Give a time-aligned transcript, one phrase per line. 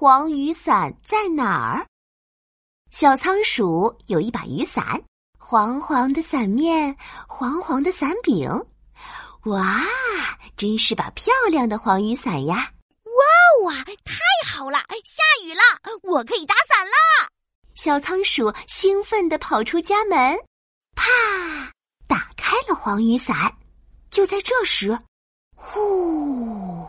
[0.00, 1.84] 黄雨伞在哪儿？
[2.92, 5.02] 小仓鼠有一把雨伞，
[5.36, 6.96] 黄黄的伞面，
[7.26, 8.48] 黄黄的伞柄，
[9.46, 9.82] 哇，
[10.56, 12.70] 真是把漂亮的黄雨伞呀！
[13.64, 14.78] 哇哇，太好了！
[15.04, 15.60] 下雨了，
[16.04, 17.28] 我可以打伞啦！
[17.74, 20.38] 小仓鼠兴奋地跑出家门，
[20.94, 21.10] 啪，
[22.06, 23.52] 打开了黄雨伞。
[24.12, 24.96] 就在这时，
[25.56, 26.86] 呼，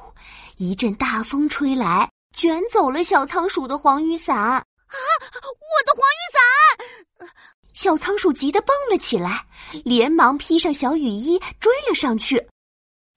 [0.58, 2.09] 一阵大风吹来，
[2.40, 4.34] 卷走了小仓鼠的黄雨伞。
[4.38, 7.30] 啊，我的黄雨伞！
[7.74, 9.46] 小仓鼠急得蹦了起来，
[9.84, 12.48] 连忙披上小雨衣追了上去。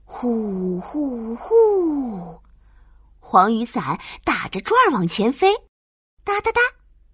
[0.05, 2.37] 呼呼呼，
[3.21, 5.55] 黄雨伞打着转儿往前飞，
[6.25, 6.61] 哒哒哒。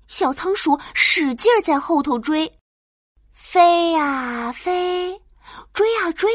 [0.06, 2.50] 小仓鼠使劲儿在后头追，
[3.34, 5.20] 飞呀飞，
[5.74, 6.32] 追啊追，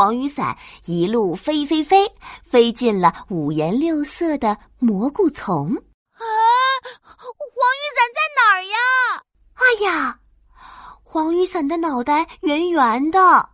[0.00, 2.10] 黄雨伞一路飞飞飞，
[2.42, 5.66] 飞进了五颜六色的蘑菇丛。
[5.66, 6.24] 啊，
[6.96, 9.22] 黄雨伞在哪儿呀？
[9.52, 10.18] 哎呀，
[11.02, 13.46] 黄雨伞的脑袋圆圆的，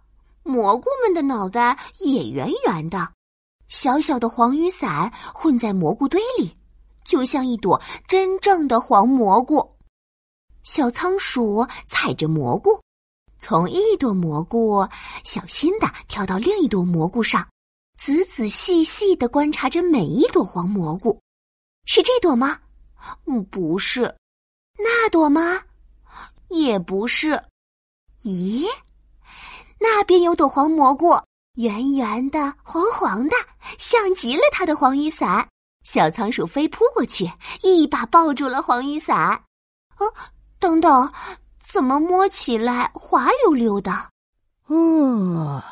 [0.45, 3.11] 蘑菇们的脑袋也圆圆的，
[3.67, 6.57] 小小的黄雨伞混在蘑菇堆里。
[7.05, 9.77] 就像一朵真正的黄蘑菇，
[10.63, 12.81] 小仓鼠踩着蘑菇，
[13.49, 14.85] 从一朵蘑菇
[15.23, 17.47] 小心的跳到另一朵蘑菇上，
[17.97, 21.23] 仔仔细细的观察着每一朵黄蘑菇。
[21.85, 22.59] 是这朵吗？
[23.27, 24.13] 嗯，不是。
[24.77, 25.63] 那朵吗？
[26.49, 27.41] 也不是。
[28.25, 28.67] 咦，
[29.79, 31.17] 那边有朵黄蘑菇，
[31.55, 33.37] 圆圆的，黄黄的，
[33.79, 35.49] 像极了它的黄雨伞。
[35.85, 37.31] 小仓鼠飞扑过去，
[37.63, 39.41] 一把抱住了黄雨伞。
[39.99, 40.13] 哦，
[40.59, 41.13] 等等，
[41.69, 43.93] 怎么摸起来滑溜溜的？
[44.67, 45.63] 哦，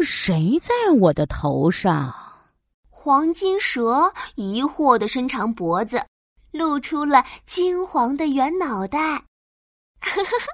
[0.00, 2.14] 谁在我的头上？
[2.90, 6.04] 黄金蛇疑惑的伸长脖子，
[6.52, 8.98] 露出了金黄的圆脑袋。
[10.00, 10.48] 呵呵呵，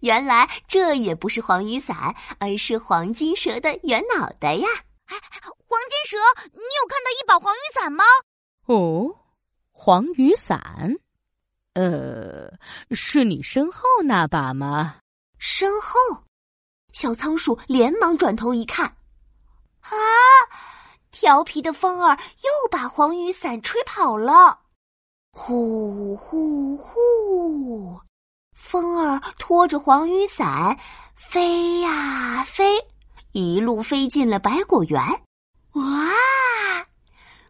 [0.00, 4.68] 原来这也不是黄雨伞，而是黄金蛇的圆脑袋呀！
[5.06, 6.16] 哎，黄金蛇，
[6.52, 8.04] 你有看到一把黄雨伞吗？
[8.66, 9.14] 哦，
[9.70, 10.96] 黄雨伞，
[11.74, 12.33] 呃，
[12.90, 14.96] 是你身后那把吗？
[15.38, 15.98] 身后，
[16.92, 18.86] 小仓鼠连忙转头一看，
[19.80, 19.90] 啊，
[21.10, 24.60] 调皮的风儿又把黄雨伞吹跑了。
[25.32, 28.00] 呼呼呼，
[28.54, 30.78] 风儿拖着黄雨伞
[31.14, 32.78] 飞呀飞。
[33.32, 35.00] 一路飞进了百果园，
[35.72, 35.82] 哇！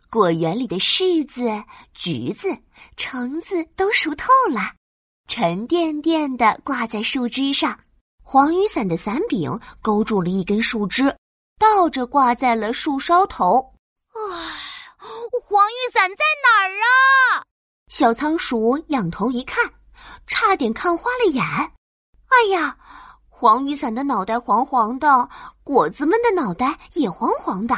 [0.08, 1.42] 果园里的柿子、
[1.92, 2.48] 橘子、
[2.96, 4.74] 橙子都熟透了，
[5.26, 7.78] 沉甸甸的挂在树枝上。
[8.22, 11.14] 黄雨伞的伞柄勾住了一根树枝，
[11.58, 13.74] 倒着挂在了树梢头。
[14.14, 14.20] 唉，
[15.46, 17.44] 黄雨伞在哪儿啊？
[17.88, 19.70] 小仓鼠仰头一看，
[20.26, 21.44] 差点看花了眼。
[21.44, 22.76] 哎呀！
[23.36, 25.28] 黄雨伞的脑袋黄黄的，
[25.64, 27.76] 果子们的脑袋也黄黄的。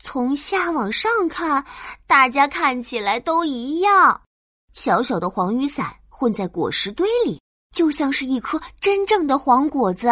[0.00, 1.64] 从下往上看，
[2.06, 4.20] 大家看起来都一样。
[4.72, 7.40] 小小的黄雨伞混在果实堆里，
[7.72, 10.08] 就像是一颗真正的黄果子。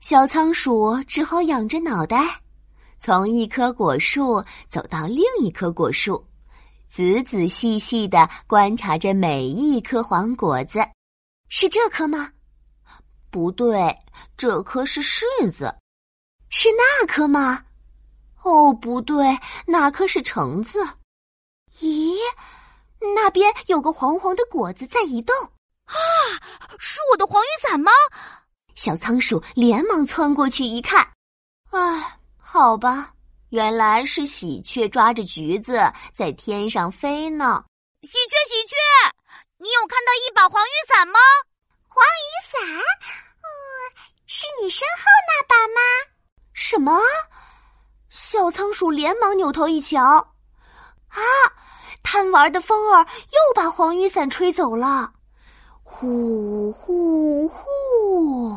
[0.00, 2.38] 小仓鼠只好仰着脑袋，
[2.98, 6.22] 从一棵果树走到另一棵果树，
[6.86, 10.80] 仔仔细细的观察着每一颗黄果子。
[11.48, 12.30] 是这颗吗？
[13.30, 13.98] 不对，
[14.36, 15.74] 这颗是柿子，
[16.50, 17.64] 是那颗吗？
[18.42, 19.34] 哦，不对，
[19.66, 20.86] 那颗是橙子。
[21.80, 22.18] 咦，
[23.14, 25.34] 那边有个黄黄的果子在移动，
[25.84, 25.94] 啊，
[26.78, 27.90] 是我的黄雨伞吗？
[28.74, 31.06] 小仓鼠连忙窜过去一看，
[31.70, 33.12] 唉，好吧，
[33.50, 35.80] 原来是喜鹊抓着橘子
[36.14, 37.64] 在天上飞呢。
[38.02, 38.76] 喜鹊，喜鹊，
[39.58, 41.20] 你有看到一把黄雨伞吗？
[41.86, 43.46] 黄雨伞，嗯，
[44.26, 45.80] 是你身后那把吗？
[46.52, 47.00] 什么？
[48.08, 50.02] 小仓鼠连忙扭头一瞧，
[51.08, 51.20] 啊！
[52.12, 52.98] 贪玩的风儿
[53.30, 55.10] 又把黄雨伞吹走了，
[55.82, 58.54] 呼呼呼！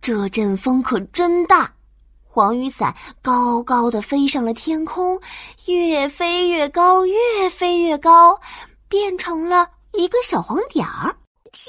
[0.00, 1.70] 这阵风可真大，
[2.22, 5.20] 黄雨伞高高的飞上了天空，
[5.66, 8.40] 越飞越高，越飞越高，
[8.88, 11.14] 变成了一个小黄点儿。
[11.52, 11.68] 天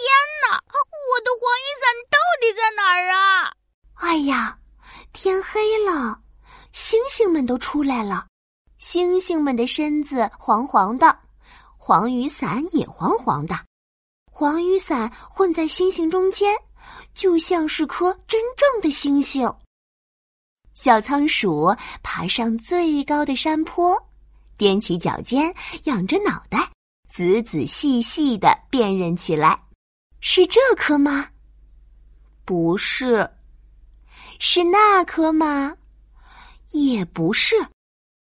[0.50, 0.56] 哪！
[0.56, 3.52] 我的黄雨伞到底在哪儿啊？
[3.96, 4.58] 哎呀，
[5.12, 6.18] 天黑了，
[6.72, 8.28] 星星们都出来了。
[8.88, 11.18] 星星们的身子黄黄的，
[11.76, 13.56] 黄雨伞也黄黄的。
[14.32, 16.56] 黄雨伞混在星星中间，
[17.16, 19.52] 就像是颗真正的星星。
[20.76, 23.98] 小仓鼠爬上最高的山坡，
[24.56, 25.52] 踮起脚尖，
[25.86, 26.72] 仰着脑袋，
[27.10, 29.60] 仔仔细细的辨认起来。
[30.20, 31.28] 是这颗吗？
[32.46, 33.28] 不是。
[34.40, 35.76] 是那颗吗？
[36.70, 37.56] 也不是。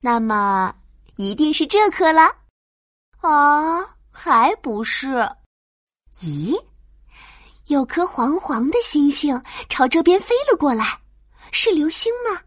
[0.05, 0.75] 那么
[1.15, 2.23] 一定是这颗了。
[3.21, 3.79] 啊，
[4.11, 5.25] 还不是。
[6.19, 6.61] 咦，
[7.67, 10.99] 有颗黄黄的星星朝这边飞了过来，
[11.53, 12.41] 是流星吗？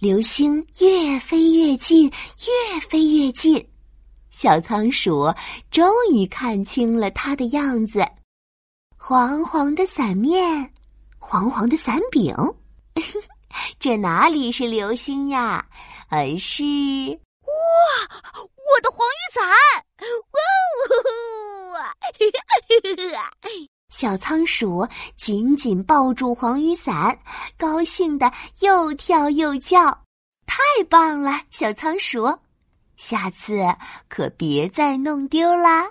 [0.00, 2.12] 流星越飞越近，
[2.46, 3.66] 越飞越近，
[4.30, 5.32] 小仓鼠
[5.70, 8.06] 终于看清了它的样子：
[8.98, 10.70] 黄黄的伞面，
[11.18, 12.36] 黄黄的伞柄。
[13.78, 15.64] 这哪里是流星呀，
[16.08, 17.52] 而是哇，
[18.34, 19.42] 我的黄雨伞！
[21.72, 21.94] 哇！
[23.90, 27.18] 小仓鼠紧紧抱住黄雨伞，
[27.58, 29.86] 高兴的又跳又叫，
[30.46, 30.56] 太
[30.88, 31.42] 棒了！
[31.50, 32.38] 小仓鼠，
[32.96, 33.62] 下次
[34.08, 35.90] 可别再弄丢啦。